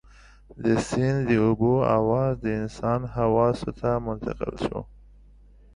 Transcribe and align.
د 0.63 0.65
سيند 0.89 1.19
د 1.29 1.31
اوبو 1.45 1.73
اواز 1.97 2.33
د 2.43 2.47
انسان 2.61 3.01
حواسو 3.15 3.69
ته 3.79 3.89
منتقل 4.05 4.53
شو. 4.65 4.79